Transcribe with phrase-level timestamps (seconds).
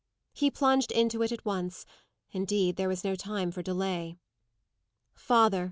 [0.33, 1.85] He plunged into it at once;
[2.31, 4.17] indeed, there was no time for delay.
[5.13, 5.59] "Father!"